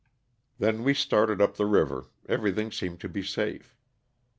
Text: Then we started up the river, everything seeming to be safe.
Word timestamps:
Then 0.57 0.83
we 0.83 0.95
started 0.95 1.43
up 1.43 1.57
the 1.57 1.67
river, 1.67 2.07
everything 2.27 2.71
seeming 2.71 2.97
to 3.01 3.07
be 3.07 3.21
safe. 3.21 3.77